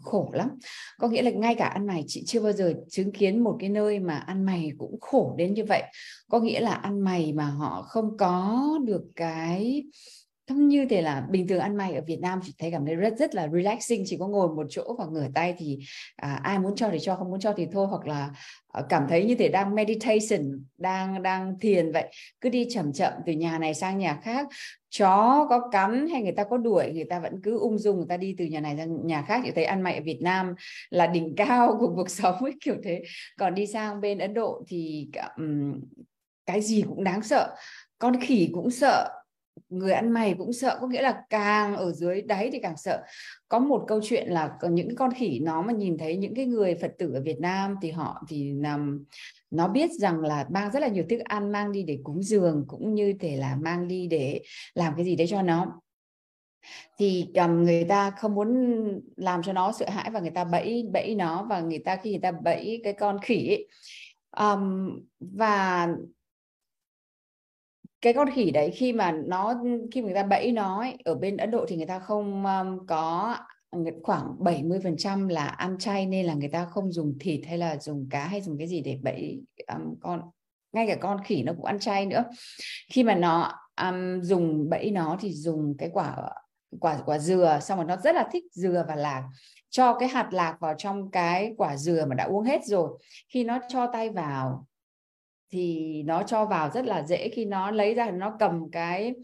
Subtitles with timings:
[0.00, 0.48] khổ lắm.
[0.98, 3.68] Có nghĩa là ngay cả ăn mày chị chưa bao giờ chứng kiến một cái
[3.68, 5.82] nơi mà ăn mày cũng khổ đến như vậy.
[6.28, 9.84] Có nghĩa là ăn mày mà họ không có được cái
[10.50, 12.94] không như thế là bình thường ăn mày ở Việt Nam chị thấy cảm thấy
[12.94, 14.02] rất rất là relaxing.
[14.06, 15.78] Chỉ có ngồi một chỗ và ngửa tay thì
[16.16, 17.86] à, ai muốn cho thì cho không muốn cho thì thôi.
[17.86, 18.30] Hoặc là
[18.72, 22.12] à, cảm thấy như thế đang meditation đang đang thiền vậy.
[22.40, 24.46] Cứ đi chậm chậm từ nhà này sang nhà khác.
[24.90, 27.96] Chó có cắn hay người ta có đuổi người ta vẫn cứ ung dung.
[27.96, 30.18] Người ta đi từ nhà này sang nhà khác chị thấy ăn mày ở Việt
[30.22, 30.54] Nam
[30.90, 33.02] là đỉnh cao của cuộc sống ấy kiểu thế.
[33.38, 35.80] Còn đi sang bên Ấn Độ thì um,
[36.46, 37.54] cái gì cũng đáng sợ.
[37.98, 39.19] Con khỉ cũng sợ
[39.68, 43.02] người ăn mày cũng sợ có nghĩa là càng ở dưới đáy thì càng sợ.
[43.48, 46.74] Có một câu chuyện là những con khỉ nó mà nhìn thấy những cái người
[46.74, 49.04] phật tử ở Việt Nam thì họ thì nằm
[49.50, 52.64] nó biết rằng là mang rất là nhiều thức ăn mang đi để cúng dường
[52.68, 54.42] cũng như thể là mang đi để
[54.74, 55.80] làm cái gì đấy cho nó.
[56.98, 58.78] Thì um, người ta không muốn
[59.16, 62.10] làm cho nó sợ hãi và người ta bẫy bẫy nó và người ta khi
[62.10, 63.68] người ta bẫy cái con khỉ ấy,
[64.36, 65.88] um, và
[68.02, 69.54] cái con khỉ đấy khi mà nó
[69.92, 72.44] khi mà người ta bẫy nó ấy, ở bên Ấn Độ thì người ta không
[72.46, 73.36] um, có
[74.02, 78.08] khoảng 70% là ăn chay nên là người ta không dùng thịt hay là dùng
[78.10, 79.42] cá hay dùng cái gì để bẫy
[79.74, 80.22] um, con
[80.72, 82.24] ngay cả con khỉ nó cũng ăn chay nữa.
[82.92, 86.16] Khi mà nó um, dùng bẫy nó thì dùng cái quả
[86.80, 89.28] quả quả dừa xong rồi nó rất là thích dừa và lạc.
[89.70, 92.98] Cho cái hạt lạc vào trong cái quả dừa mà đã uống hết rồi
[93.28, 94.66] khi nó cho tay vào
[95.50, 97.28] thì nó cho vào rất là dễ.
[97.28, 99.14] Khi nó lấy ra nó cầm cái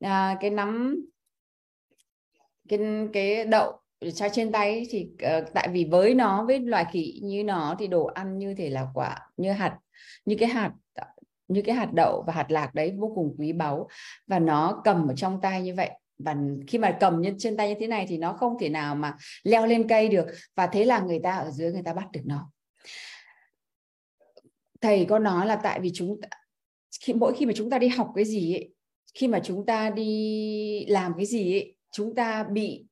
[0.00, 0.96] à, cái nắm
[2.68, 2.78] cái
[3.12, 3.72] cái đậu
[4.14, 7.86] cho trên tay thì uh, tại vì với nó với loài khỉ như nó thì
[7.86, 9.78] đồ ăn như thể là quả như hạt
[10.24, 10.72] như cái hạt
[11.48, 13.88] như cái hạt đậu và hạt lạc đấy vô cùng quý báu.
[14.26, 15.90] Và nó cầm ở trong tay như vậy.
[16.18, 16.36] Và
[16.66, 19.16] khi mà cầm như trên tay như thế này thì nó không thể nào mà
[19.42, 20.26] leo lên cây được.
[20.54, 22.50] Và thế là người ta ở dưới người ta bắt được nó
[24.80, 26.28] thầy có nói là tại vì chúng ta,
[27.00, 28.74] khi mỗi khi mà chúng ta đi học cái gì ấy,
[29.14, 32.84] khi mà chúng ta đi làm cái gì ấy, chúng ta bị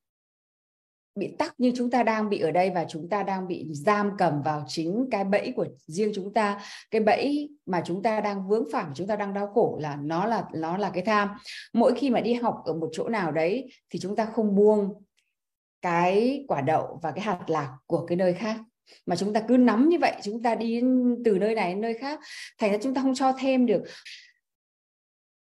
[1.18, 4.10] bị tắc như chúng ta đang bị ở đây và chúng ta đang bị giam
[4.18, 6.60] cầm vào chính cái bẫy của riêng chúng ta.
[6.90, 10.26] Cái bẫy mà chúng ta đang vướng phải chúng ta đang đau khổ là nó
[10.26, 11.28] là nó là cái tham.
[11.72, 15.02] Mỗi khi mà đi học ở một chỗ nào đấy thì chúng ta không buông
[15.82, 18.56] cái quả đậu và cái hạt lạc của cái nơi khác
[19.06, 20.80] mà chúng ta cứ nắm như vậy chúng ta đi
[21.24, 22.20] từ nơi này đến nơi khác
[22.58, 23.82] thành ra chúng ta không cho thêm được.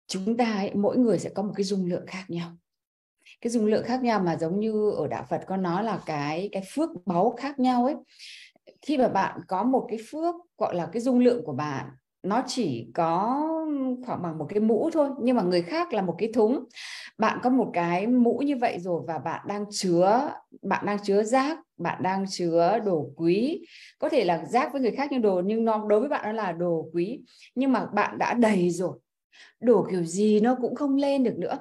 [0.08, 2.58] Chúng ta ấy, mỗi người sẽ có một cái dung lượng khác nhau.
[3.42, 6.50] Cái dung lượng khác nhau mà giống như ở đạo Phật có nói là cái
[6.52, 7.96] cái phước báu khác nhau ấy.
[8.82, 11.90] Khi mà bạn có một cái phước gọi là cái dung lượng của bạn
[12.24, 13.46] nó chỉ có
[14.06, 16.66] khoảng bằng một cái mũ thôi, nhưng mà người khác là một cái thúng.
[17.18, 20.32] Bạn có một cái mũ như vậy rồi và bạn đang chứa,
[20.62, 23.66] bạn đang chứa rác, bạn đang chứa đồ quý.
[24.00, 26.32] Có thể là rác với người khác nhưng đồ, nhưng nó, đối với bạn nó
[26.32, 27.20] là đồ quý.
[27.56, 28.98] Nhưng mà bạn đã đầy rồi.
[29.62, 31.58] Đổ kiểu gì nó cũng không lên được nữa.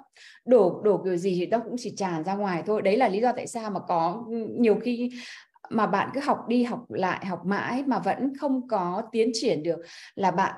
[0.47, 2.83] Đổ đổ kiểu gì thì nó cũng chỉ tràn ra ngoài thôi.
[2.83, 5.11] Đấy là lý do tại sao mà có ừ, nhiều khi
[5.71, 9.63] mà bạn cứ học đi, học lại, học mãi mà vẫn không có tiến triển
[9.63, 9.79] được
[10.15, 10.55] là bạn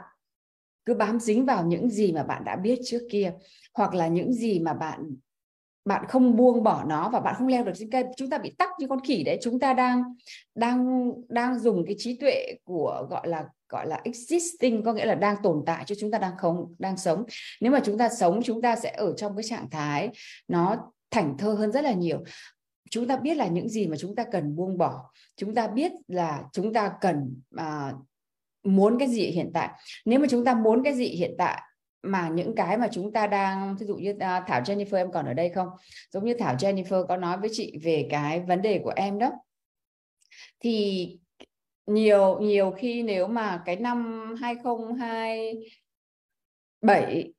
[0.85, 3.33] cứ bám dính vào những gì mà bạn đã biết trước kia,
[3.75, 5.17] hoặc là những gì mà bạn
[5.85, 8.05] bạn không buông bỏ nó và bạn không leo được trên cây.
[8.17, 9.39] Chúng ta bị tắc như con khỉ đấy.
[9.43, 10.03] Chúng ta đang
[10.55, 15.15] đang đang dùng cái trí tuệ của gọi là gọi là existing, có nghĩa là
[15.15, 17.25] đang tồn tại chứ chúng ta đang không, đang sống.
[17.61, 20.11] Nếu mà chúng ta sống, chúng ta sẽ ở trong cái trạng thái
[20.49, 20.77] nó
[21.11, 22.25] thảnh thơ hơn rất là nhiều
[22.91, 25.11] chúng ta biết là những gì mà chúng ta cần buông bỏ.
[25.37, 27.93] Chúng ta biết là chúng ta cần à,
[28.63, 29.69] muốn cái gì hiện tại.
[30.05, 31.63] Nếu mà chúng ta muốn cái gì hiện tại
[32.03, 35.27] mà những cái mà chúng ta đang ví dụ như à, Thảo Jennifer em còn
[35.27, 35.69] ở đây không?
[36.11, 39.33] Giống như Thảo Jennifer có nói với chị về cái vấn đề của em đó.
[40.61, 41.19] Thì
[41.87, 47.33] nhiều nhiều khi nếu mà cái năm 2027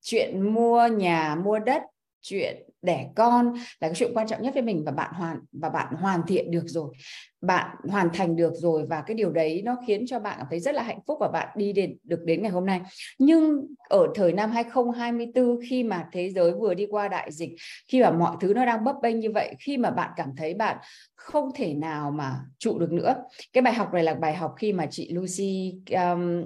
[0.00, 1.82] chuyện mua nhà mua đất
[2.20, 5.68] chuyện đẻ con là cái chuyện quan trọng nhất với mình và bạn hoàn và
[5.68, 6.94] bạn hoàn thiện được rồi.
[7.40, 10.60] Bạn hoàn thành được rồi và cái điều đấy nó khiến cho bạn cảm thấy
[10.60, 12.80] rất là hạnh phúc và bạn đi đến được đến ngày hôm nay.
[13.18, 17.50] Nhưng ở thời năm 2024 khi mà thế giới vừa đi qua đại dịch
[17.88, 20.54] khi mà mọi thứ nó đang bấp bênh như vậy khi mà bạn cảm thấy
[20.54, 20.76] bạn
[21.14, 23.14] không thể nào mà trụ được nữa.
[23.52, 26.44] Cái bài học này là bài học khi mà chị Lucy um,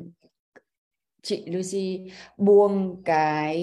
[1.23, 2.01] chị Lucy
[2.37, 3.57] buông cái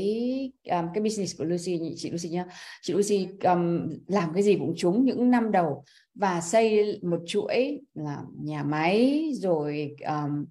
[0.69, 2.45] um, cái business của Lucy chị Lucy nhá.
[2.81, 5.83] Chị Lucy um, làm cái gì cũng trúng những năm đầu
[6.19, 10.45] và xây một chuỗi là nhà máy rồi um,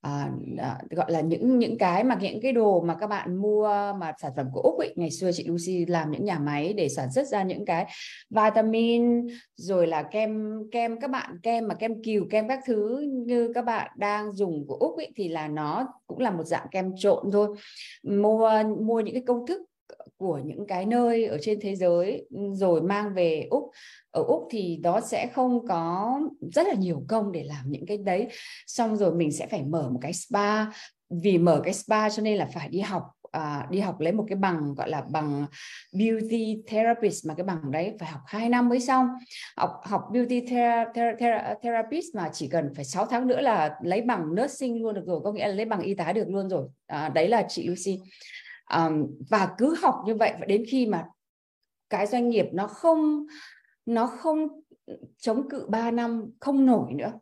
[0.00, 0.30] à,
[0.90, 3.68] gọi là những những cái mà những cái đồ mà các bạn mua
[4.00, 4.94] mà sản phẩm của úc ấy.
[4.96, 7.86] Ngày xưa chị Lucy làm những nhà máy để sản xuất ra những cái
[8.30, 9.26] vitamin
[9.56, 13.64] rồi là kem kem các bạn kem mà kem kiều kem các thứ như các
[13.64, 17.30] bạn đang dùng của úc ấy thì là nó cũng là một dạng kem trộn
[17.32, 17.56] thôi.
[18.02, 19.62] Mua mua những cái công thức
[20.20, 23.70] của những cái nơi ở trên thế giới ừ, rồi mang về úc.
[24.10, 26.20] Ở úc thì đó sẽ không có
[26.52, 28.28] rất là nhiều công để làm những cái đấy.
[28.66, 30.64] Xong rồi mình sẽ phải mở một cái spa.
[31.22, 33.02] Vì mở cái spa cho nên là phải đi học
[33.32, 35.46] à, đi học lấy một cái bằng gọi là bằng
[35.92, 39.06] beauty therapist mà cái bằng đấy phải học 2 năm mới xong.
[39.56, 43.76] Học học beauty thera, thera, thera, therapist mà chỉ cần phải 6 tháng nữa là
[43.82, 45.20] lấy bằng nursing luôn được rồi.
[45.24, 46.68] Có nghĩa là lấy bằng y tá được luôn rồi.
[46.86, 47.98] À, đấy là chị Lucy
[48.74, 51.06] um, và cứ học như vậy và đến khi mà
[51.90, 53.26] cái doanh nghiệp nó không
[53.86, 54.48] nó không
[55.18, 57.12] chống cự 3 năm không nổi nữa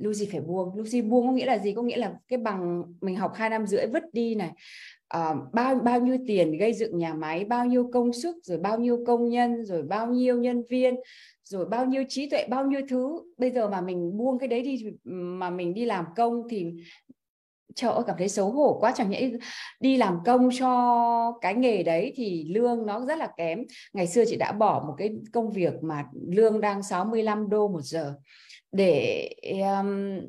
[0.00, 0.76] Lucy phải buông.
[0.76, 1.72] Lucy buông có nghĩa là gì?
[1.74, 4.50] Có nghĩa là cái bằng mình học hai năm rưỡi vứt đi này.
[5.08, 8.78] À, bao bao nhiêu tiền gây dựng nhà máy bao nhiêu công sức rồi bao
[8.78, 10.94] nhiêu công nhân rồi bao nhiêu nhân viên
[11.44, 13.20] rồi bao nhiêu trí tuệ bao nhiêu thứ.
[13.38, 16.66] Bây giờ mà mình buông cái đấy đi mà mình đi làm công thì
[17.74, 18.92] trời ơi cảm thấy xấu hổ quá.
[18.96, 19.30] Chẳng nhẽ
[19.80, 23.64] đi làm công cho cái nghề đấy thì lương nó rất là kém.
[23.92, 27.82] Ngày xưa chị đã bỏ một cái công việc mà lương đang 65 đô một
[27.82, 28.14] giờ
[28.72, 30.20] để um,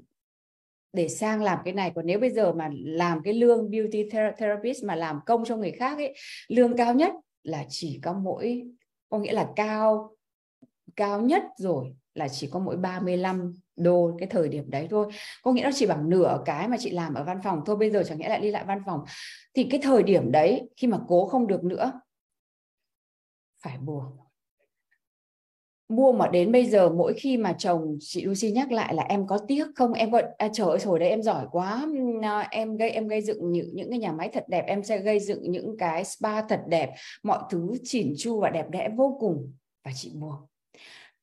[0.94, 1.92] để sang làm cái này.
[1.96, 5.72] Còn nếu bây giờ mà làm cái lương beauty therapist mà làm công cho người
[5.72, 6.14] khác ấy
[6.48, 7.14] lương cao nhất
[7.44, 8.64] là chỉ có mỗi
[9.10, 10.16] có nghĩa là cao
[10.96, 15.08] cao nhất rồi là chỉ có mỗi 35 đô cái thời điểm đấy thôi.
[15.44, 17.92] Có nghĩa nó chỉ bằng nửa cái mà chị làm ở văn phòng thôi bây
[17.92, 19.00] giờ chẳng nghĩa lại đi lại văn phòng.
[19.54, 22.02] Thì cái thời điểm đấy khi mà cố không được nữa
[23.64, 24.18] phải buông
[25.92, 29.28] mua mà đến bây giờ mỗi khi mà chồng chị Lucy nhắc lại là em
[29.28, 29.94] có tiếc không?
[29.94, 31.86] Em gọi à, trời ơi hồi đấy em giỏi quá
[32.22, 34.98] à, em gây em gây dựng những những cái nhà máy thật đẹp em sẽ
[34.98, 36.90] gây dựng những cái spa thật đẹp
[37.24, 39.54] mọi thứ chỉn chu và đẹp đẽ vô cùng
[39.86, 40.51] và chị buông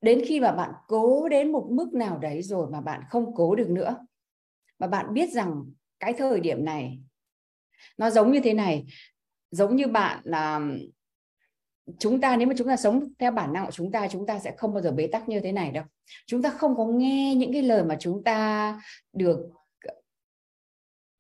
[0.01, 3.55] đến khi mà bạn cố đến một mức nào đấy rồi mà bạn không cố
[3.55, 4.07] được nữa,
[4.79, 5.65] mà bạn biết rằng
[6.01, 6.99] cái thời điểm này
[7.99, 8.87] nó giống như thế này,
[9.51, 10.61] giống như bạn là
[11.99, 14.39] chúng ta, nếu mà chúng ta sống theo bản năng của chúng ta chúng ta
[14.39, 15.85] sẽ không bao giờ bế tắc như thế này đâu.
[16.27, 18.81] Chúng ta không có nghe những cái lời mà chúng ta
[19.13, 19.51] được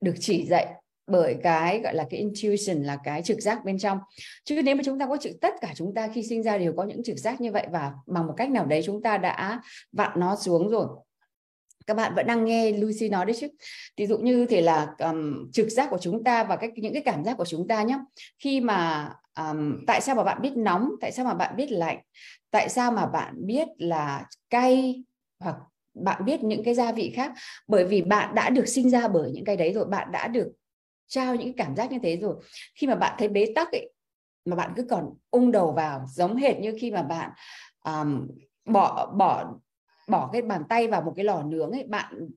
[0.00, 0.77] được chỉ dạy
[1.08, 3.98] bởi cái gọi là cái intuition là cái trực giác bên trong.
[4.44, 6.72] Chứ nếu mà chúng ta có trực tất cả chúng ta khi sinh ra đều
[6.76, 9.60] có những trực giác như vậy và bằng một cách nào đấy chúng ta đã
[9.92, 10.86] vặn nó xuống rồi.
[11.86, 13.48] Các bạn vẫn đang nghe Lucy nói đấy chứ.
[13.96, 17.02] Ví dụ như thế là um, trực giác của chúng ta và cách những cái
[17.02, 17.98] cảm giác của chúng ta nhé
[18.38, 21.98] khi mà um, tại sao mà bạn biết nóng tại sao mà bạn biết lạnh
[22.50, 25.02] tại sao mà bạn biết là cay
[25.40, 25.56] hoặc
[25.94, 27.32] bạn biết những cái gia vị khác?
[27.66, 30.52] Bởi vì bạn đã được sinh ra bởi những cái đấy rồi bạn đã được
[31.08, 32.36] trao những cảm giác như thế rồi.
[32.74, 33.92] Khi mà bạn thấy bế tắc ấy
[34.44, 37.30] mà bạn cứ còn ung đầu vào giống hệt như khi mà bạn
[37.84, 38.28] um,
[38.64, 39.54] bỏ bỏ
[40.08, 42.28] bỏ cái bàn tay vào một cái lò nướng ấy bạn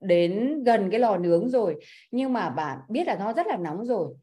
[0.00, 1.76] đến gần cái lò nướng rồi
[2.10, 4.14] nhưng mà bạn biết là nó rất là nóng rồi.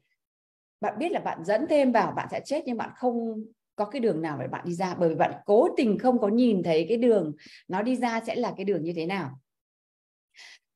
[0.80, 3.44] Bạn biết là bạn dẫn thêm vào bạn sẽ chết nhưng bạn không
[3.76, 6.28] có cái đường nào để bạn đi ra bởi vì bạn cố tình không có
[6.28, 7.32] nhìn thấy cái đường
[7.68, 9.30] nó đi ra sẽ là cái đường như thế nào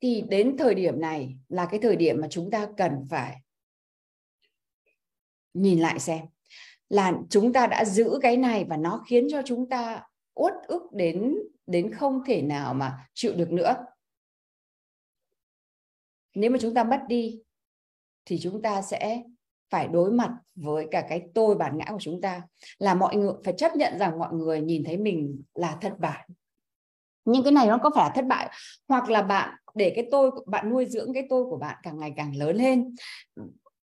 [0.00, 3.41] thì đến thời điểm này là cái thời điểm mà chúng ta cần phải
[5.55, 6.26] nhìn lại xem
[6.88, 10.03] là chúng ta đã giữ cái này và nó khiến cho chúng ta
[10.35, 11.35] uất ức đến
[11.67, 13.75] đến không thể nào mà chịu được nữa.
[16.35, 17.41] Nếu mà chúng ta mất đi
[18.25, 19.23] thì chúng ta sẽ
[19.71, 22.43] phải đối mặt với cả cái tôi bản ngã của chúng ta.
[22.79, 26.29] Là mọi người, phải chấp nhận rằng mọi người nhìn thấy mình là thất bại
[27.26, 28.50] nhưng cái này nó có phải là thất bại.
[28.88, 32.12] Hoặc là bạn để cái tôi bạn nuôi dưỡng cái tôi của bạn càng ngày
[32.16, 32.95] càng lớn lên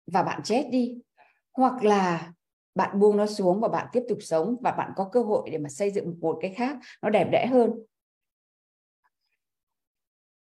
[0.06, 0.96] và bạn chết đi.
[1.52, 2.32] Hoặc là
[2.74, 5.58] bạn buông nó xuống và bạn tiếp tục sống và bạn có cơ hội để
[5.58, 7.70] mà xây dựng một cái khác nó đẹp đẽ hơn.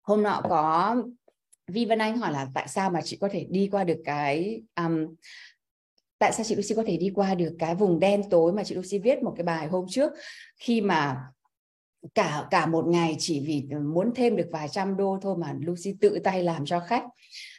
[0.03, 0.97] Hôm nọ có
[1.67, 4.63] Vi Vân Anh hỏi là tại sao mà chị có thể đi qua được cái
[4.77, 5.15] um,
[6.19, 8.75] tại sao chị Lucy có thể đi qua được cái vùng đen tối mà chị
[8.75, 10.13] Lucy viết một cái bài hôm trước
[10.57, 11.25] khi mà
[12.15, 15.95] cả cả một ngày chỉ vì muốn thêm được vài trăm đô thôi mà Lucy
[16.01, 17.05] tự tay làm cho khách.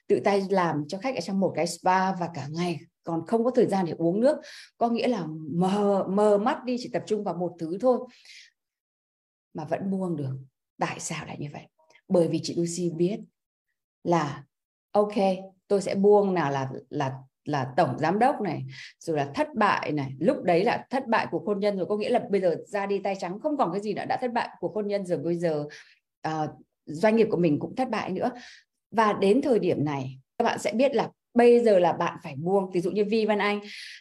[0.08, 2.80] Tự tay làm cho khách ở trong một cái spa và cả ngày.
[3.04, 4.38] Còn không có thời gian để uống nước.
[4.78, 8.00] Có nghĩa là mờ mờ mắt đi, chỉ tập trung vào một thứ thôi.
[9.54, 10.38] Mà vẫn buông được.
[10.80, 11.64] Tại sao lại như vậy?
[12.08, 13.20] Bởi vì chị Lucy biết
[14.04, 14.44] là,
[14.92, 15.14] ok,
[15.68, 17.14] tôi sẽ buông nào là là
[17.50, 18.64] là tổng giám đốc này
[19.00, 20.14] rồi là thất bại này.
[20.20, 22.86] Lúc đấy là thất bại của hôn nhân rồi có nghĩa là bây giờ ra
[22.86, 25.18] đi tay trắng không còn cái gì nữa đã thất bại của hôn nhân rồi
[25.18, 25.66] bây giờ
[26.28, 26.50] uh,
[26.86, 28.32] doanh nghiệp của mình cũng thất bại nữa.
[28.92, 32.36] Và đến thời điểm này các bạn sẽ biết là bây giờ là bạn phải
[32.36, 33.60] buông ví dụ như Vi Văn Anh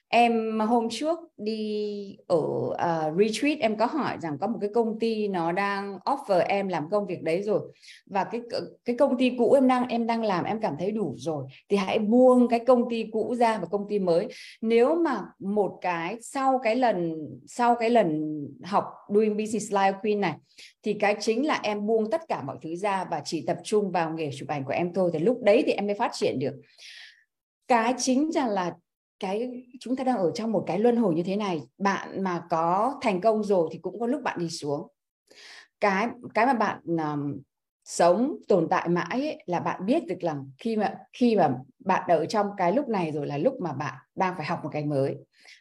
[0.08, 4.98] em hôm trước đi ở uh, retreat em có hỏi rằng có một cái công
[4.98, 7.60] ty nó đang offer em làm công việc đấy rồi.
[8.06, 8.40] Và cái
[8.84, 11.76] cái công ty cũ em đang em đang làm em cảm thấy đủ rồi thì
[11.76, 14.26] hãy buông cái công ty cũ ra và công ty mới.
[14.60, 17.14] Nếu mà một cái sau cái lần
[17.46, 20.34] sau cái lần học doing business life queen này
[20.82, 23.90] thì cái chính là em buông tất cả mọi thứ ra và chỉ tập trung
[23.90, 26.38] vào nghề chụp ảnh của em thôi thì lúc đấy thì em mới phát triển
[26.38, 26.54] được
[27.68, 28.76] cái chính rằng là
[29.20, 32.42] cái chúng ta đang ở trong một cái luân hồi như thế này bạn mà
[32.50, 34.88] có thành công rồi thì cũng có lúc bạn đi xuống.
[35.80, 37.40] Cái cái mà bạn um,
[37.84, 42.08] sống tồn tại mãi ấy, là bạn biết được là khi mà khi mà bạn
[42.08, 44.84] ở trong cái lúc này rồi là lúc mà bạn đang phải học một cái
[44.84, 45.16] mới.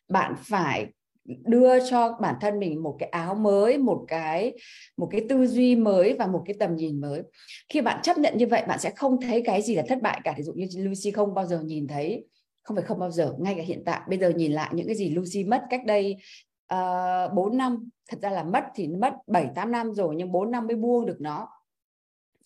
[0.10, 0.88] Bạn phải
[1.28, 4.54] đưa cho bản thân mình một cái áo mới một cái
[4.98, 7.22] một cái tư duy mới và một cái tầm nhìn mới.
[7.70, 10.22] Khi bạn chấp nhận như vậy bạn sẽ không thấy cái gì là thất bại
[10.24, 10.34] cả.
[10.38, 12.26] Ví dụ như Lucy không bao giờ nhìn thấy
[12.64, 14.02] không phải không bao giờ ngay cả hiện tại.
[14.10, 16.18] Bây giờ nhìn lại những cái gì Lucy mất cách đây
[16.68, 20.32] ờ, uh, 4 năm thật ra là mất thì mất 7 8 năm rồi nhưng
[20.32, 21.48] 4 năm mới buông được nó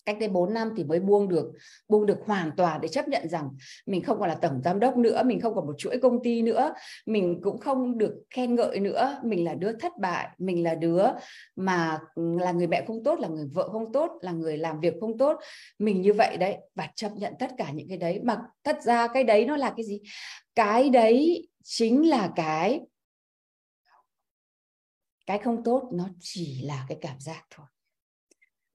[0.04, 1.52] cách đây 4 năm thì mới buông được
[1.88, 3.48] buông được hoàn toàn để chấp nhận rằng
[3.86, 6.42] mình không còn là tổng giám đốc nữa, mình không còn một chuỗi công ty
[6.42, 6.74] nữa,
[7.06, 9.20] mình cũng không được khen ngợi nữa.
[9.24, 11.06] Mình là đứa thất bại, mình là đứa
[11.56, 14.80] mà ừ, là người mẹ không tốt, là người vợ không tốt, là người làm
[14.80, 15.36] việc không tốt.
[15.78, 18.20] Mình như vậy đấy và chấp nhận tất cả những cái đấy.
[18.24, 20.00] Mà thật ra cái đấy nó là cái gì?
[20.54, 22.80] Cái đấy chính là cái
[25.26, 27.66] cái không tốt nó chỉ là cái cảm giác thôi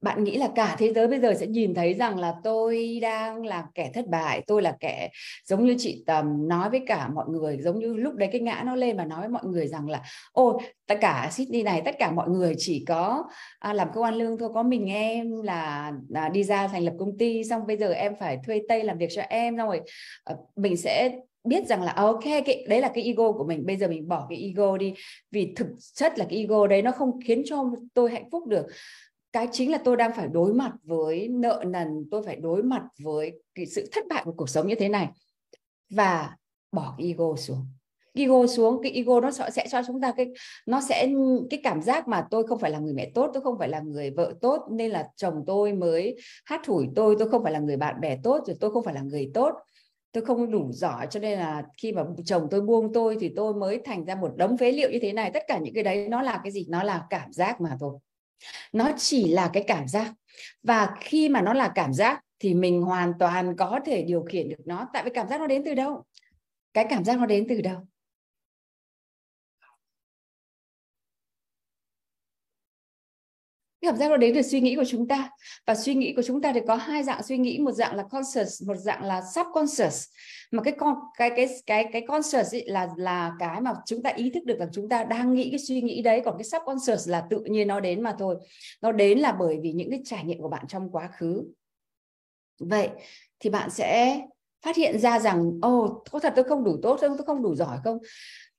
[0.01, 3.45] bạn nghĩ là cả thế giới bây giờ sẽ nhìn thấy rằng là tôi đang
[3.45, 5.09] là kẻ thất bại tôi là kẻ
[5.45, 8.63] giống như chị tầm nói với cả mọi người giống như lúc đấy cái ngã
[8.65, 10.01] nó lên và nói với mọi người rằng là
[10.31, 13.23] ô tất cả Sydney này tất cả mọi người chỉ có
[13.59, 16.93] à, làm công an lương thôi có mình em là, à, đi ra thành lập
[16.99, 19.81] công ty xong bây giờ em phải thuê tây làm việc cho em xong rồi
[20.23, 21.11] à, mình sẽ
[21.43, 24.07] biết rằng là à, ok cái đấy là cái ego của mình bây giờ mình
[24.07, 24.93] bỏ cái ego đi
[25.31, 28.65] vì thực chất là cái ego đấy nó không khiến cho tôi hạnh phúc được
[29.33, 32.83] cái chính là tôi đang phải đối mặt với nợ nần, tôi phải đối mặt
[33.03, 35.09] với cái sự thất bại của cuộc sống như thế này.
[35.89, 36.35] Và
[36.71, 37.65] bỏ cái ego xuống.
[38.13, 40.27] Ego xuống, cái ego nó sẽ cho chúng ta cái,
[40.65, 41.09] nó sẽ,
[41.49, 43.79] cái cảm giác mà tôi không phải là người mẹ tốt, tôi không phải là
[43.79, 46.15] người vợ tốt, nên là chồng tôi mới
[46.45, 48.93] hát hủi tôi tôi không phải là người bạn bè tốt, rồi tôi không phải
[48.93, 49.53] là người tốt.
[50.11, 53.53] Tôi không đủ giỏi, cho nên là khi mà chồng tôi buông tôi thì tôi
[53.53, 55.31] mới thành ra một đống phế liệu như thế này.
[55.33, 56.65] Tất cả những cái đấy nó là cái gì?
[56.69, 57.97] Nó là cảm giác mà thôi
[58.73, 60.13] nó chỉ là cái cảm giác.
[60.63, 64.49] Và khi mà nó là cảm giác thì mình hoàn toàn có thể điều khiển
[64.49, 64.87] được nó.
[64.93, 66.03] Tại vì cảm giác nó đến từ đâu?
[66.73, 67.87] Cái cảm giác nó đến từ đâu?
[73.87, 75.29] Cảm giác nó đến từ suy nghĩ của chúng ta.
[75.67, 78.03] Và suy nghĩ của chúng ta thì có hai dạng suy nghĩ một dạng là
[78.11, 80.05] conscious một dạng là subconscious.
[80.51, 84.09] Mà cái con cái cái cái cái conscious ấy là là cái mà chúng ta
[84.09, 86.21] ý thức được rằng chúng ta đang nghĩ cái suy nghĩ đấy.
[86.25, 88.35] Còn cái subconscious là tự nhiên nó đến mà thôi.
[88.81, 91.43] Nó đến là bởi vì những cái trải nghiệm của bạn trong quá khứ.
[92.59, 92.89] Vậy
[93.39, 94.21] thì bạn sẽ
[94.61, 97.17] phát hiện ra rằng ồ oh, có thật tôi không đủ tốt không?
[97.17, 97.97] Tôi không đủ giỏi không?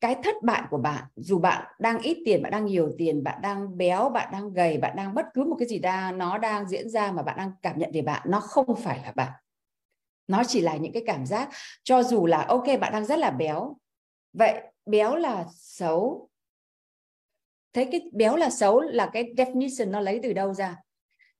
[0.01, 3.43] Cái thất bại của bạn, dù bạn đang ít tiền, bạn đang nhiều tiền, bạn
[3.43, 6.69] đang béo, bạn đang gầy, bạn đang bất cứ một cái gì đang nó đang
[6.69, 9.33] diễn ra mà bạn đang cảm nhận về bạn, nó không phải là bạn.
[10.29, 11.49] Nó chỉ là những cái cảm giác,
[11.83, 13.77] cho dù là, ok, bạn đang rất là béo.
[14.33, 16.29] Vậy béo là xấu.
[17.73, 20.77] Thấy cái béo là xấu là cái definition nó lấy từ đâu ra?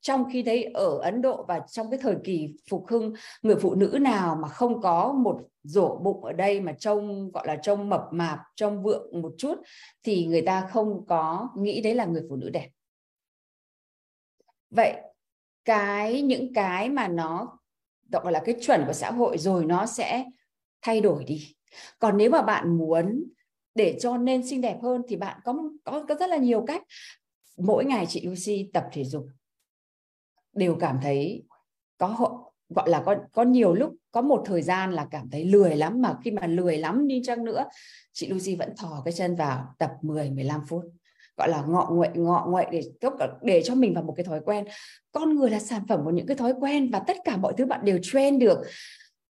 [0.01, 3.75] Trong khi thấy ở Ấn Độ và trong cái thời kỳ phục hưng, người phụ
[3.75, 7.89] nữ nào mà không có một rổ bụng ở đây mà trông, gọi là, trông
[7.89, 9.55] mập mạp, trông vượng một chút
[10.03, 12.69] thì người ta không có nghĩ đấy là người phụ nữ đẹp.
[14.71, 14.95] Vậy
[15.65, 17.59] cái, những cái mà nó,
[18.13, 20.25] gọi là, cái chuẩn của xã hội rồi nó sẽ
[20.83, 21.55] thay đổi đi.
[21.99, 23.25] Còn nếu mà bạn muốn
[23.75, 26.83] để cho nên xinh đẹp hơn thì bạn có có có rất là nhiều cách.
[27.57, 29.27] Mỗi ngày chị Lucy tập thể dục
[30.53, 31.45] đều cảm thấy
[31.99, 35.77] có gọi là, có có nhiều lúc có một thời gian là cảm thấy lười
[35.77, 37.65] lắm mà khi mà lười lắm đi chăng nữa,
[38.13, 40.85] chị Lucy vẫn thò cái chân vào tập 10 15 phút.
[41.37, 42.83] Gọi là ngọ nguậy ngọ nguậy để
[43.43, 44.65] để cho mình vào một cái thói quen.
[45.13, 47.67] Con người là sản phẩm của những cái thói quen và tất cả mọi thứ
[47.67, 48.59] bạn đều train được.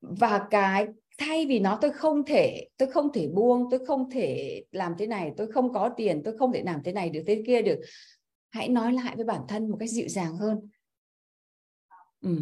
[0.01, 4.63] Và cái thay vì nó, tôi không thể, tôi không thể buông, tôi không thể
[4.71, 7.43] làm thế này, tôi không có tiền, tôi không thể làm thế này, được thế
[7.47, 7.79] kia được.
[8.49, 10.69] Hãy nói lại với bản thân một cách dịu dàng hơn.
[12.21, 12.37] Ừ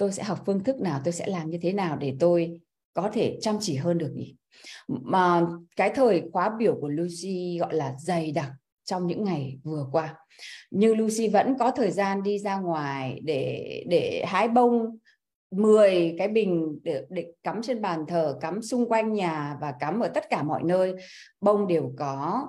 [0.00, 2.60] tôi sẽ học phương thức nào tôi sẽ làm như thế nào để tôi
[2.94, 4.36] có thể chăm chỉ hơn được nhỉ?
[4.88, 8.50] Mà cái thời khóa biểu của Lucy gọi là dày đặc
[8.84, 10.14] trong những ngày vừa qua.
[10.70, 14.98] Nhưng Lucy vẫn có thời gian đi ra ngoài để để hái bông
[15.50, 20.00] 10 cái bình để, để cắm trên bàn thờ, cắm xung quanh nhà và cắm
[20.00, 20.94] ở tất cả mọi nơi,
[21.40, 22.46] bông đều có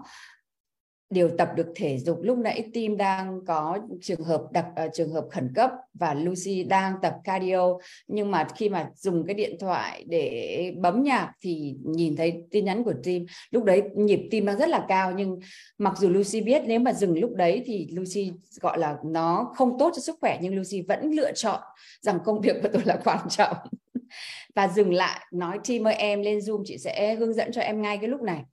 [1.11, 5.13] điều tập được thể dục lúc nãy tim đang có trường hợp đặc uh, trường
[5.13, 7.77] hợp khẩn cấp và Lucy đang tập cardio.
[8.07, 12.65] Nhưng mà khi mà dùng cái điện thoại để bấm nhạc thì nhìn thấy tin
[12.65, 15.39] nhắn của Tim lúc đấy nhịp tim đang rất là cao nhưng
[15.77, 19.79] mặc dù Lucy biết nếu mà dừng lúc đấy thì Lucy gọi là nó không
[19.79, 21.61] tốt cho sức khỏe nhưng Lucy vẫn lựa chọn
[22.01, 23.57] rằng công việc của tôi là quan trọng.
[24.55, 27.81] Và dừng lại nói team ơi em lên zoom chị sẽ hướng dẫn cho em
[27.81, 28.43] ngay cái lúc này.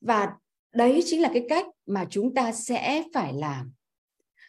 [0.00, 0.28] Và
[0.72, 3.72] đấy chính là cái cách mà chúng ta sẽ phải làm.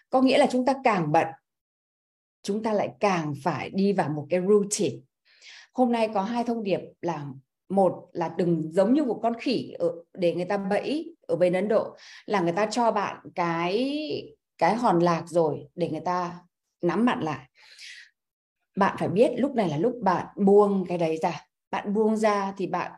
[0.10, 1.28] Có nghĩa là chúng ta càng bận
[2.44, 4.98] chúng ta lại càng phải đi vào một cái routine.
[5.74, 7.26] Hôm nay có hai thông điệp là
[7.70, 11.54] một là đừng giống như một con khỉ ở, để người ta bẫy ở bên
[11.54, 13.98] Ấn Độ là người ta cho bạn cái
[14.58, 16.40] cái hòn lạc rồi để người ta
[16.82, 17.50] nắm bạn lại.
[18.76, 21.46] Bạn phải biết lúc này là lúc bạn buông cái đấy ra.
[21.72, 22.92] Bạn buông ra thì bạn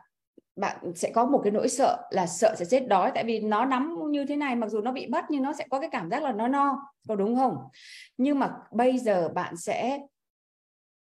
[0.56, 3.10] bạn sẽ có một cái nỗi sợ là sợ sẽ chết đói.
[3.14, 5.64] Tại vì nó nắm như thế này, mặc dù nó bị bắt, nhưng nó sẽ
[5.70, 6.76] có cái cảm giác là nó no,
[7.08, 7.56] có đúng không?
[8.16, 9.98] Nhưng mà bây giờ bạn sẽ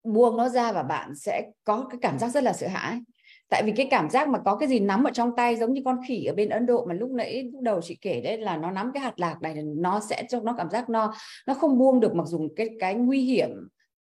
[0.05, 3.00] buông nó ra và bạn sẽ có cái cảm giác rất là sợ hãi.
[3.49, 5.83] Tại vì cái cảm giác mà có cái gì nắm ở trong tay giống như
[5.85, 8.57] con khỉ ở bên Ấn Độ mà lúc nãy, lúc đầu chị kể đấy là
[8.57, 11.12] nó nắm cái hạt lạc này nó sẽ cho, nó cảm giác no.
[11.47, 13.50] Nó không buông được mặc dù cái cái nguy hiểm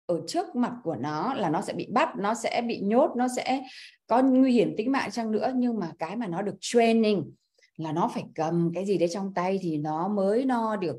[0.06, 3.28] ở trước mặt của nó là nó sẽ bị bắt, nó sẽ bị nhốt, nó
[3.36, 3.62] sẽ
[4.06, 5.52] có nguy hiểm tính mạng chăng nữa.
[5.56, 7.32] Nhưng mà cái mà nó được training
[7.76, 10.96] là nó phải cầm cái gì đấy trong tay thì nó mới no được.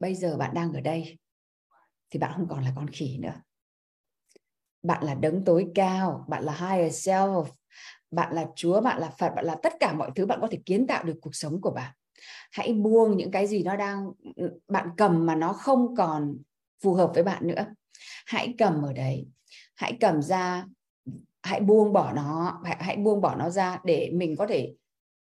[0.00, 1.18] Bây giờ bạn đang ở đây
[2.10, 3.34] thì bạn không còn là con khỉ nữa.
[4.82, 7.44] Bạn là đấng tối cao, bạn là higher self,
[8.10, 10.58] bạn là chúa, bạn là phật, bạn là tất cả mọi thứ bạn có thể
[10.66, 11.94] kiến tạo được cuộc sống của bạn.
[12.52, 14.12] Hãy buông những cái gì nó đang,
[14.68, 16.36] bạn cầm mà nó không còn
[16.82, 17.66] phù hợp với bạn nữa
[18.26, 19.26] hãy cầm ở đấy.
[19.76, 20.64] Hãy cầm ra
[21.42, 24.72] hãy buông bỏ nó hãy, hãy buông bỏ nó ra để mình có thể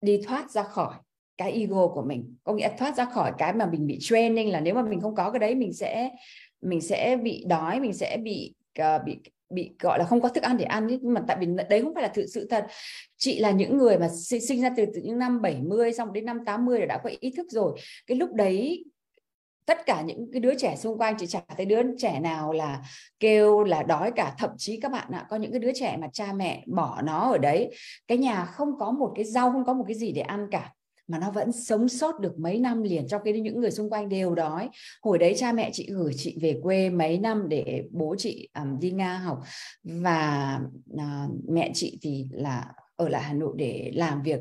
[0.02, 0.96] đi thoát ra khỏi
[1.38, 2.36] cái ego của mình.
[2.44, 5.16] Có nghĩa thoát ra khỏi cái mà mình bị training là nếu mà mình không
[5.16, 6.10] có cái đấy mình sẽ
[6.62, 9.20] mình sẽ bị đói mình sẽ bị uh, bị
[9.50, 11.94] bị gọi là không có thức ăn để ăn nhưng mà tại vì đấy không
[11.94, 12.66] phải là thực sự thật.
[13.18, 14.10] Chị là những người mà
[14.42, 17.32] sinh ra từ, từ những năm 70 xong đến năm 80 là đã có ý
[17.38, 17.80] thức rồi.
[18.08, 18.86] Cái lúc đấy
[19.72, 22.82] tất cả những cái đứa trẻ xung quanh chị chả thấy đứa trẻ nào là
[23.20, 24.36] kêu là đói cả.
[24.38, 27.32] Thậm chí các bạn ạ có những cái đứa trẻ mà cha mẹ bỏ nó
[27.32, 27.72] ở đấy.
[28.08, 30.74] Cái nhà không có một cái rau không có một cái gì để ăn cả
[31.08, 34.10] mà nó vẫn sống sót được mấy năm liền trong khi những người xung quanh
[34.10, 34.70] đều đói.
[35.02, 38.80] Hồi đấy cha mẹ chị gửi chị về quê mấy năm để bố chị um,
[38.80, 39.40] đi nga học.
[39.84, 40.60] Và
[40.94, 42.66] uh, mẹ chị thì là
[43.02, 44.40] ở lại Hà Nội để làm việc.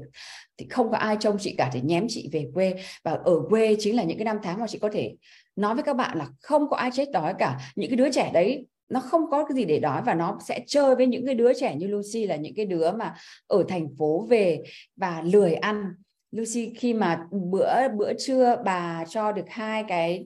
[0.59, 2.75] Thì không có ai trông chị cả để nhém chị về quê.
[3.05, 5.15] Và ở quê chính là những cái năm tháng mà chị có thể
[5.57, 7.59] nói với các bạn là không có ai chết đói cả.
[7.77, 10.61] Những cái đứa trẻ đấy, nó không có cái gì để đói và nó sẽ
[10.67, 13.15] chơi với những cái đứa trẻ như Lucy là những cái đứa mà
[13.47, 14.63] ở thành phố về
[14.97, 15.85] và lười ăn.
[16.31, 20.25] Lucy, khi mà bữa bữa trưa bà cho được hai cái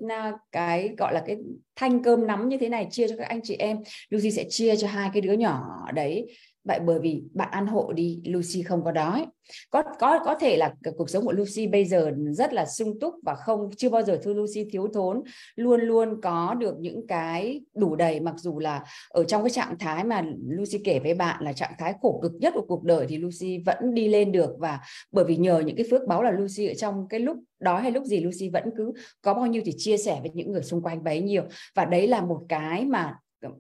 [0.53, 1.37] cái gọi là cái
[1.77, 3.79] thanh cơm nắm như thế này chia cho các anh chị em,
[4.11, 6.27] Lucy sẽ chia cho hai cái đứa nhỏ đấy
[6.65, 9.27] vậy bởi vì bạn ăn hộ đi, Lucy không có đói.
[9.71, 13.15] Có có có thể là cuộc sống của Lucy bây giờ rất là sung túc
[13.23, 15.23] và không, chưa bao giờ thưa Lucy thiếu thốn.
[15.57, 19.79] Luôn luôn có được những cái đủ đầy, mặc dù là ở trong cái trạng
[19.79, 23.07] thái mà Lucy kể với bạn là trạng thái khổ cực nhất của cuộc đời
[23.09, 24.51] thì Lucy vẫn đi lên được.
[24.59, 24.81] Và
[25.13, 27.91] bởi vì nhờ những cái phước báo là Lucy ở trong cái lúc đó hay
[27.91, 30.83] lúc gì, Lucy vẫn cứ có bao nhiêu thì chia sẻ với những người xung
[30.83, 31.43] quanh bấy nhiêu.
[31.75, 33.15] Và đấy là một cái mà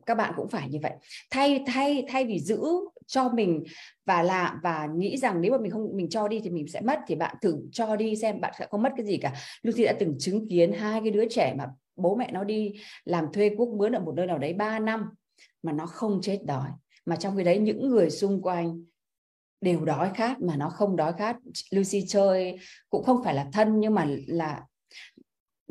[0.07, 0.93] các bạn cũng phải như vậy.
[1.31, 2.61] Thay thay thay vì giữ
[3.07, 3.64] cho mình
[4.07, 6.81] và làm và nghĩ rằng nếu mà mình không, mình cho đi thì mình sẽ
[6.81, 9.33] mất, thì bạn thử cho đi xem bạn sẽ không mất cái gì cả.
[9.62, 13.33] Lucy đã từng chứng kiến hai cái đứa trẻ mà bố mẹ nó đi làm
[13.33, 15.05] thuê quốc mướn ở một nơi nào đấy 3 năm
[15.62, 16.71] mà nó không chết đói,
[17.07, 18.85] mà trong khi đấy những người xung quanh
[19.61, 21.37] đều đói khát mà nó không đói khát.
[21.71, 22.57] Lucy chơi
[22.90, 24.62] cũng không phải là thân nhưng mà là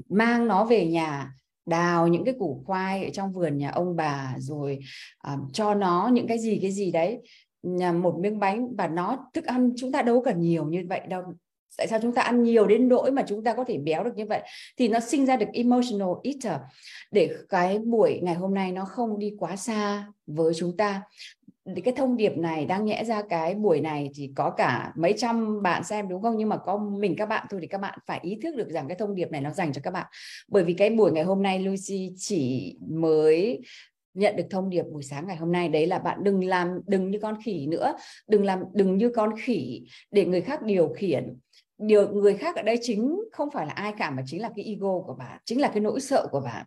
[0.09, 1.33] mang nó về nhà
[1.65, 4.79] đào những cái củ khoai ở trong vườn nhà ông bà rồi
[5.33, 7.19] uh, cho nó những cái gì cái gì đấy.
[7.63, 11.01] Nhà một miếng bánh và nó thức ăn chúng ta đâu cần nhiều như vậy
[11.09, 11.23] đâu.
[11.77, 14.15] Tại sao chúng ta ăn nhiều đến nỗi mà chúng ta có thể béo được
[14.15, 14.41] như vậy?
[14.77, 16.61] Thì nó sinh ra được emotional eater.
[17.11, 21.01] Để cái buổi ngày hôm nay nó không đi quá xa với chúng ta
[21.85, 25.61] cái thông điệp này đang nhẽ ra cái buổi này thì có cả mấy trăm
[25.61, 26.37] bạn xem, đúng không?
[26.37, 28.87] Nhưng mà có mình các bạn thôi thì các bạn phải ý thức được rằng
[28.87, 30.05] cái thông điệp này nó dành cho các bạn.
[30.47, 33.61] Bởi vì cái buổi ngày hôm nay Lucy chỉ mới
[34.13, 35.69] nhận được thông điệp buổi sáng ngày hôm nay.
[35.69, 37.93] Đấy là bạn đừng làm, đừng như con khỉ nữa.
[38.27, 41.37] Đừng làm, đừng như con khỉ để người khác điều khiển
[41.77, 44.65] điều người khác ở đây chính không phải là ai cả mà chính là cái
[44.65, 46.65] ego của bạn chính là cái nỗi sợ của bạn.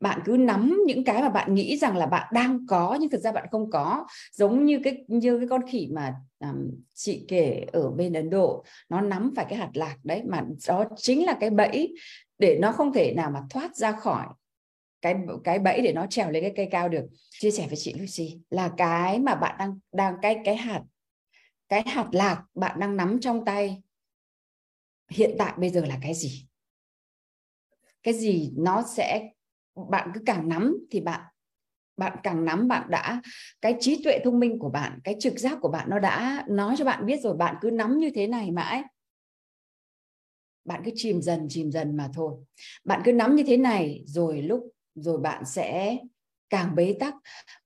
[0.00, 3.20] Bạn cứ nắm những cái mà bạn nghĩ rằng là bạn đang có nhưng thực
[3.20, 4.06] ra bạn không có.
[4.32, 8.64] Giống như cái như cái con khỉ mà um, chị kể ở bên Ấn Độ
[8.88, 11.94] nó nắm phải cái hạt lạc đấy mà đó chính là cái bẫy
[12.38, 14.26] để nó không thể nào mà thoát ra khỏi
[15.02, 17.04] cái cái bẫy để nó trèo lên cái cây cao được.
[17.30, 20.82] Chia sẻ với chị Lucy là cái mà bạn đang đang cái cái hạt
[21.68, 23.82] cái hạt lạc bạn đang nắm trong tay
[25.10, 26.46] hiện tại bây giờ là cái gì?
[28.02, 29.30] Cái gì nó sẽ,
[29.90, 31.20] bạn cứ càng nắm thì bạn
[31.96, 33.22] bạn càng nắm bạn đã,
[33.60, 36.74] cái trí tuệ thông minh của bạn, cái trực giác của bạn nó đã nói
[36.78, 38.82] cho bạn biết rồi, bạn cứ nắm như thế này mãi.
[40.64, 42.34] Bạn cứ chìm dần chìm dần mà thôi.
[42.84, 45.96] Bạn cứ nắm như thế này rồi lúc, rồi bạn sẽ
[46.50, 47.14] càng bế tắc.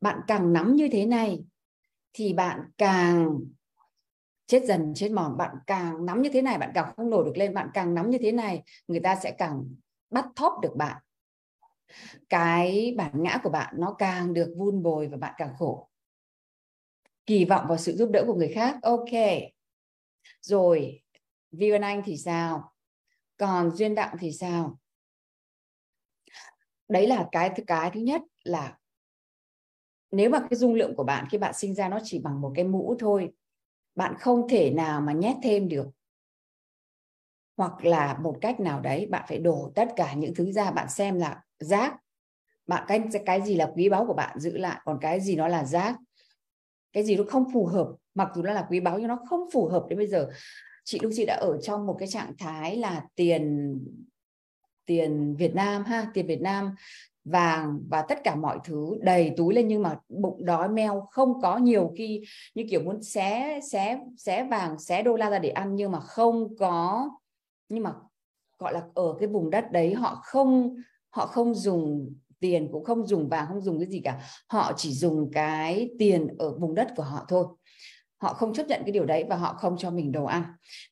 [0.00, 1.38] Bạn càng nắm như thế này
[2.12, 3.38] thì bạn càng
[4.50, 7.36] chết dần, chết mòn, bạn càng nắm như thế này, bạn càng không nổi được
[7.36, 9.64] lên, bạn càng nắm như thế này, người ta sẽ càng
[10.10, 11.02] bắt thóp được bạn.
[12.28, 15.88] Cái bản ngã của bạn nó càng được vun bồi và bạn càng khổ.
[17.26, 18.76] Kỳ vọng vào sự giúp đỡ của người khác.
[18.82, 19.10] Ok.
[20.40, 21.02] Rồi,
[21.52, 22.72] vi văn anh thì sao?
[23.36, 24.78] Còn duyên đặng thì sao?
[26.88, 28.78] Đấy là cái cái thứ nhất là
[30.10, 32.52] nếu mà cái dung lượng của bạn khi bạn sinh ra nó chỉ bằng một
[32.54, 33.32] cái mũ thôi
[33.94, 35.86] bạn không thể nào mà nhét thêm được.
[37.56, 40.88] Hoặc là một cách nào đấy, bạn phải đổ tất cả những thứ ra, bạn
[40.88, 41.96] xem là rác.
[42.66, 44.80] Bạn cái cái gì là quý báu của bạn, giữ lại.
[44.84, 45.96] Còn cái gì nó là rác?
[46.92, 47.88] Cái gì nó không phù hợp?
[48.14, 50.28] Mặc dù nó là quý báu, nhưng nó không phù hợp đến bây giờ.
[50.84, 53.74] Chị Lucy đã ở trong một cái trạng thái là tiền
[54.86, 56.74] tiền Việt Nam ha, tiền Việt Nam
[57.24, 61.40] vàng và tất cả mọi thứ đầy túi lên nhưng mà bụng đói meo, không
[61.42, 62.22] có nhiều khi
[62.54, 66.00] như kiểu muốn xé xé xé vàng, xé đô la ra để ăn nhưng mà
[66.00, 67.08] không có,
[67.68, 67.94] nhưng mà,
[68.58, 70.76] gọi là, ở cái vùng đất đấy họ không
[71.10, 74.20] họ không dùng tiền, cũng không dùng vàng, không dùng cái gì cả.
[74.48, 77.46] Họ chỉ dùng cái tiền ở vùng đất của họ thôi
[78.20, 80.42] họ không chấp nhận cái điều đấy và họ không cho mình đồ ăn.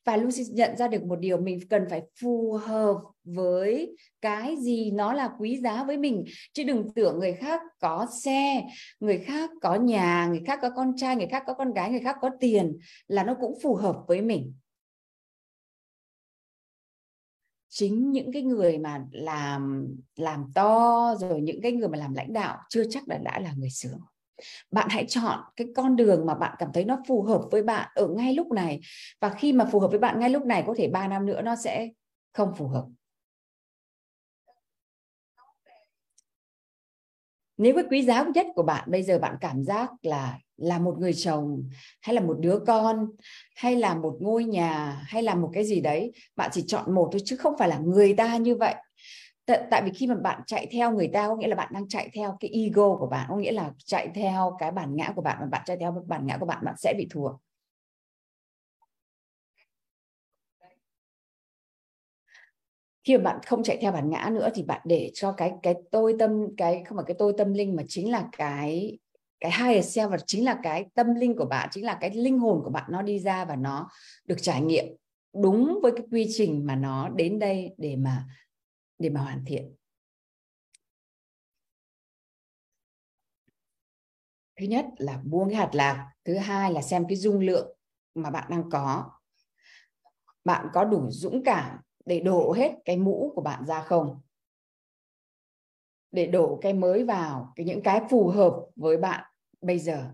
[0.05, 4.91] Và Lucy nhận ra được một điều mình cần phải phù hợp với cái gì
[4.91, 6.25] nó là quý giá với mình.
[6.53, 8.67] Chứ đừng tưởng người khác có xe,
[8.99, 12.01] người khác có nhà, người khác có con trai, người khác có con gái, người
[12.03, 14.53] khác có tiền là nó cũng phù hợp với mình.
[17.69, 22.33] Chính những cái người mà làm làm to, rồi những cái người mà làm lãnh
[22.33, 23.99] đạo chưa chắc là đã là người sướng
[24.71, 27.89] bạn hãy chọn cái con đường mà bạn cảm thấy nó phù hợp với bạn
[27.95, 28.79] ở ngay lúc này.
[29.19, 31.41] Và khi mà phù hợp với bạn ngay lúc này, có thể 3 năm nữa
[31.41, 31.89] nó sẽ
[32.33, 32.85] không phù hợp.
[37.57, 40.95] Nếu cái quý giá nhất của bạn bây giờ bạn cảm giác là là một
[40.99, 41.69] người chồng,
[42.01, 43.07] hay là một đứa con,
[43.55, 47.09] hay là một ngôi nhà, hay là một cái gì đấy, bạn chỉ chọn một
[47.11, 48.75] thôi, chứ không phải là người ta như vậy
[49.71, 52.09] tại vì khi mà bạn chạy theo người ta có nghĩa là bạn đang chạy
[52.13, 55.37] theo cái ego của bạn, có nghĩa là chạy theo cái bản ngã của bạn
[55.41, 57.29] và bạn chạy theo bản ngã của bạn bạn sẽ bị thua.
[63.03, 65.75] Khi mà bạn không chạy theo bản ngã nữa thì bạn để cho cái cái
[65.91, 68.97] tôi tâm, cái, không phải cái tôi tâm linh mà chính là cái
[69.39, 72.39] cái higher self, và chính là cái tâm linh của bạn, chính là cái linh
[72.39, 73.89] hồn của bạn nó đi ra và nó
[74.25, 74.85] được trải nghiệm
[75.41, 78.25] đúng với cái quy trình mà nó đến đây để mà
[78.99, 79.75] để mà hoàn thiện.
[84.59, 87.77] Thứ nhất là buông cái hạt lạc thứ hai là xem cái dung lượng
[88.15, 89.11] mà bạn đang có.
[90.45, 94.21] Bạn có đủ dũng cảm để đổ hết cái mũ của bạn ra không?
[96.11, 99.23] Để đổ cái mới vào cái những cái phù hợp với bạn
[99.61, 100.11] bây giờ.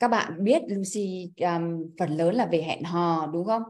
[0.00, 3.62] Các bạn biết Lucy um, phần lớn là về hẹn hò đúng không?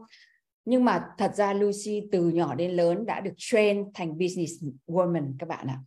[0.65, 4.53] Nhưng mà thật ra Lucy từ nhỏ đến lớn đã được train thành business
[4.87, 5.79] woman các bạn ạ.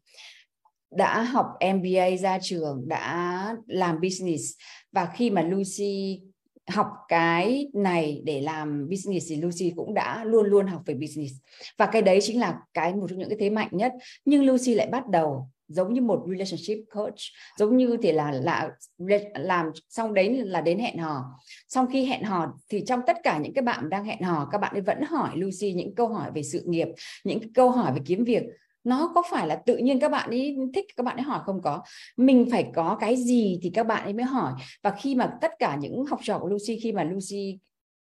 [0.91, 4.43] Đã học MBA ra trường, đã làm business.
[4.93, 6.21] Và khi mà Lucy
[6.69, 11.35] học cái này để làm business thì Lucy cũng đã luôn luôn học về business.
[11.79, 13.93] Và cái đấy chính là cái, một trong những cái thế mạnh nhất.
[14.25, 17.19] Nhưng Lucy lại bắt đầu giống như một relationship coach,
[17.59, 18.71] giống như thì là là
[19.35, 21.25] làm xong đấy là đến hẹn hò.
[21.69, 24.59] Xong khi hẹn hò thì trong tất cả những cái bạn đang hẹn hò, các
[24.59, 26.89] bạn ấy vẫn hỏi Lucy những câu hỏi về sự nghiệp,
[27.25, 28.43] những câu hỏi về kiếm việc.
[28.85, 31.63] Nó có phải là tự nhiên các bạn ấy thích, các bạn ấy hỏi không
[31.63, 31.83] có?
[32.17, 34.53] Mình phải có cái gì thì các bạn ấy mới hỏi.
[34.83, 37.59] Và khi mà tất cả những học trò của Lucy, khi mà Lucy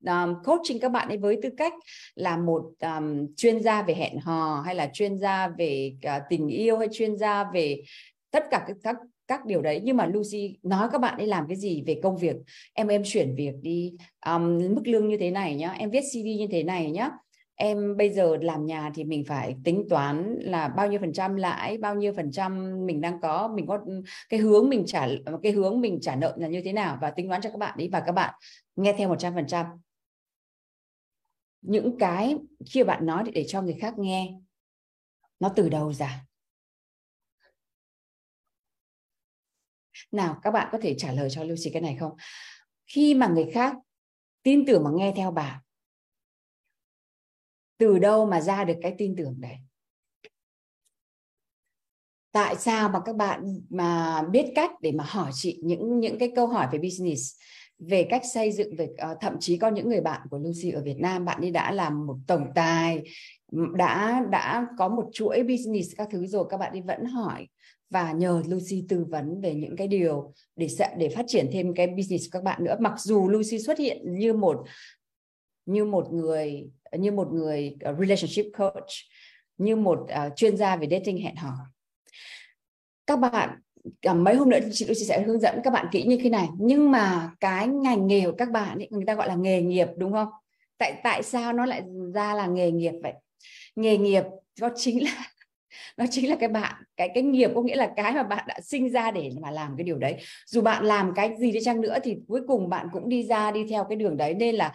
[0.06, 1.72] um, coaching các bạn ấy với tư cách
[2.14, 6.48] là một um, chuyên gia về hẹn hò hay là chuyên gia về uh, tình
[6.48, 7.82] yêu hay chuyên gia về
[8.30, 8.96] tất cả các, các
[9.28, 9.80] các điều đấy.
[9.84, 12.36] Nhưng mà Lucy nói các bạn ấy làm cái gì về công việc?
[12.72, 13.92] Em em chuyển việc đi.
[14.26, 17.10] Um, mức lương như thế này nhá em viết CV như thế này nhá.
[17.54, 21.36] Em bây giờ làm nhà thì mình phải tính toán là bao nhiêu phần trăm
[21.36, 25.08] lãi bao nhiêu phần trăm mình đang có mình có ừ, cái hướng mình trả
[25.42, 27.74] cái hướng mình trả nợ là như thế nào và tính toán cho các bạn
[27.78, 28.34] đi và các bạn
[28.76, 29.66] nghe theo một trăm phần trăm
[31.66, 32.36] những cái
[32.70, 34.34] khi bạn nói để cho người khác nghe.
[35.40, 36.24] Nó từ đầu ra?
[40.12, 42.12] Nào, các bạn có thể trả lời cho lưu sĩ cái này không?
[42.86, 43.74] Khi mà người khác
[44.42, 45.62] tin tưởng mà nghe theo bà
[47.78, 49.56] từ đâu mà ra được cái tin tưởng đấy?
[52.32, 56.32] Tại sao mà các bạn mà biết cách để mà hỏi chị những những cái
[56.36, 57.36] câu hỏi về business?
[57.78, 60.82] Về cách xây dựng về uh, thậm chí có những người bạn của Lucy ở
[60.82, 63.02] Việt Nam bạn ấy đã làm một tổng tài
[63.52, 67.46] ừ, đã đã có một chuỗi business các thứ rồi các bạn ấy vẫn hỏi
[67.90, 71.86] và nhờ Lucy tư vấn về những cái điều để để phát triển thêm cái
[71.86, 72.76] business của các bạn nữa.
[72.80, 74.64] Mặc dù Lucy xuất hiện như một
[75.66, 78.88] như một người như một người ờ, relationship coach
[79.58, 81.52] như một uh, chuyên gia về dating hẹn hò.
[83.06, 83.60] Các bạn
[84.02, 86.48] À, mấy hôm nữa chị Lucy sẽ hướng dẫn các bạn kỹ như thế này.
[86.58, 89.88] Nhưng mà cái ngành nghề của các bạn ấy, người ta gọi là nghề nghiệp
[89.96, 90.28] đúng không?
[90.78, 91.82] Tại tại sao nó lại
[92.14, 93.12] ra là nghề nghiệp vậy?
[93.76, 94.24] Nghề nghiệp
[94.60, 95.10] nó chính là
[95.96, 98.60] nó chính là cái bạn cái cái nghiệp có nghĩa là cái mà bạn đã
[98.62, 100.16] sinh ra để mà làm cái điều đấy.
[100.46, 103.50] Dù bạn làm cái gì đi chăng nữa thì cuối cùng bạn cũng đi ra
[103.50, 104.34] đi theo cái đường đấy.
[104.34, 104.74] Nên là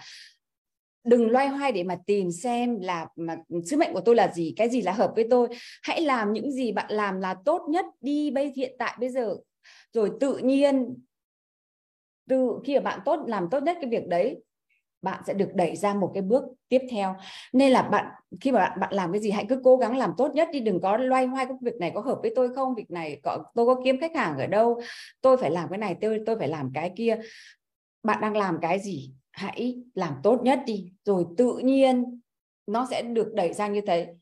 [1.04, 4.54] đừng loay hoay để mà tìm xem là mà sứ mệnh của tôi là gì,
[4.58, 5.48] cái gì là hợp với tôi.
[5.84, 9.36] Hãy làm những gì bạn làm là tốt nhất đi bây hiện tại bây giờ.
[9.94, 10.96] Rồi tự nhiên
[12.30, 14.44] từ khi mà bạn tốt, làm tốt nhất cái việc đấy,
[15.02, 17.16] bạn sẽ được đẩy ra một cái bước tiếp theo.
[17.54, 18.06] Nên là bạn,
[18.42, 20.60] khi mà bạn bạn làm cái gì, hãy cứ cố gắng làm tốt nhất đi.
[20.60, 23.44] Đừng có loay hoay cái việc này có hợp với tôi không, việc này có,
[23.56, 24.82] tôi có kiếm khách hàng ở đâu.
[25.22, 27.20] Tôi phải làm cái này, tôi tôi phải làm cái kia.
[28.04, 29.12] Bạn đang làm cái gì?
[29.32, 30.94] Hãy làm tốt nhất đi.
[31.06, 32.20] Rồi tự nhiên
[32.68, 34.16] nó sẽ được đẩy ra như thế.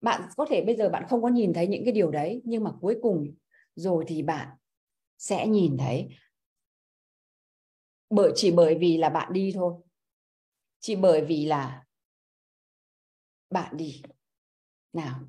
[0.00, 2.64] Bạn, có thể bây giờ bạn không có nhìn thấy những cái điều đấy, nhưng
[2.64, 3.34] mà cuối cùng
[3.74, 4.48] rồi thì bạn
[5.18, 6.08] sẽ nhìn thấy.
[8.10, 9.74] Bởi, chỉ bởi vì là bạn đi thôi.
[10.80, 11.84] Chỉ bởi vì là
[13.50, 14.02] bạn đi.
[14.92, 15.20] Nào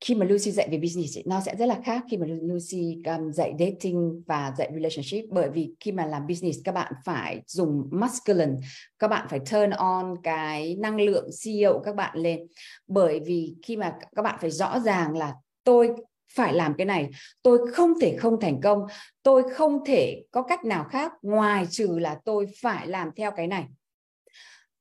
[0.00, 3.32] khi mà Lucy dạy về business nó sẽ rất là khác khi mà Lucy um,
[3.32, 5.30] dạy dating và dạy relationship.
[5.30, 8.54] Bởi vì khi mà làm business các bạn phải dùng masculine
[8.98, 12.46] các bạn phải turn on cái năng lượng CEO của các bạn lên.
[12.86, 15.34] Bởi vì khi mà các bạn phải rõ ràng là
[15.64, 15.90] tôi
[16.34, 17.08] phải làm cái này
[17.42, 18.86] tôi không thể không thành công
[19.22, 23.46] tôi không thể có cách nào khác ngoài trừ là tôi phải làm theo cái
[23.46, 23.64] này.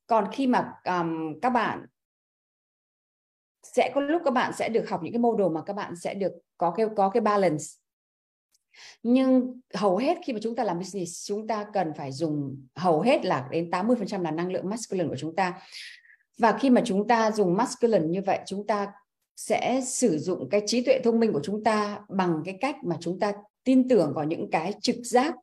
[0.07, 1.85] Còn khi mà um, các bạn
[3.73, 5.95] sẽ có lúc các bạn sẽ được học những cái mô đồ mà các bạn
[5.95, 7.65] sẽ được có cái có cái balance.
[9.03, 13.01] Nhưng hầu hết khi mà chúng ta làm business, chúng ta cần phải dùng hầu
[13.01, 15.61] hết là đến 80% là năng lượng masculine của chúng ta.
[16.37, 18.87] Và khi mà chúng ta dùng masculine như vậy, chúng ta
[19.35, 22.95] sẽ sử dụng cái trí tuệ thông minh của chúng ta bằng cái cách mà
[22.99, 25.35] chúng ta tin tưởng vào những cái trực giác.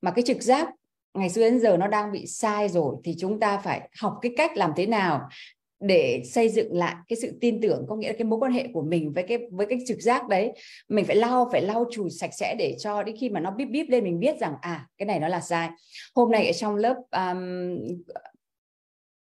[0.00, 0.68] Mà cái trực giác
[1.14, 4.32] ngày xưa đến giờ nó đang bị sai rồi thì chúng ta phải học cái
[4.36, 5.28] cách làm thế nào
[5.80, 8.68] để xây dựng lại cái sự tin tưởng có nghĩa là cái mối quan hệ
[8.72, 10.52] của mình với cái với cái trực giác đấy
[10.88, 13.68] mình phải lau phải lau chùi sạch sẽ để cho đến khi mà nó bíp
[13.68, 15.68] bíp lên mình biết rằng à cái này nó là sai.
[16.14, 17.78] Hôm nay ở trong lớp um,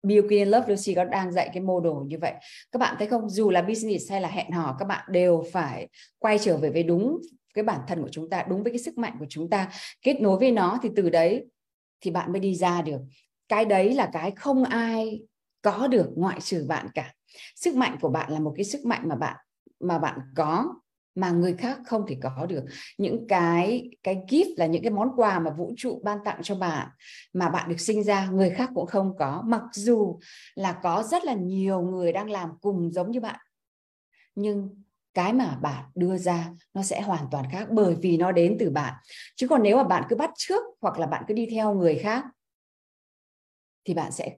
[0.04, 2.34] Biokin Love Lucy có đang dạy cái mô đồ như vậy.
[2.72, 3.30] Các bạn thấy không?
[3.30, 5.88] Dù là business hay là hẹn hò các bạn đều phải
[6.20, 7.18] quay trở về với đúng
[7.54, 9.70] cái bản thân của chúng ta đúng với cái sức mạnh của chúng ta.
[10.02, 11.46] Kết nối với nó thì từ đấy
[12.02, 13.00] thì bạn mới đi ra được.
[13.50, 15.22] Cái đấy là cái không ai
[15.68, 17.14] có được ngoại trừ bạn cả.
[17.56, 19.36] Sức mạnh của bạn là một cái sức mạnh mà bạn
[19.80, 20.76] mà bạn có,
[21.16, 22.64] mà người khác không thể có được.
[22.98, 26.56] Những cái cái gift là những cái món quà mà vũ trụ ban tặng cho
[26.56, 26.88] bạn,
[27.34, 29.44] mà bạn được sinh ra, người khác cũng không có.
[29.46, 30.20] Mặc dù
[30.56, 33.40] là có rất là nhiều người đang làm cùng giống như bạn,
[34.36, 38.58] nhưng cái mà bạn đưa ra nó sẽ hoàn toàn khác bởi vì nó đến
[38.60, 38.94] từ bạn.
[39.36, 41.96] Chứ còn nếu mà bạn cứ bắt trước hoặc là bạn cứ đi theo người
[41.96, 42.26] khác,
[43.86, 44.38] thì bạn sẽ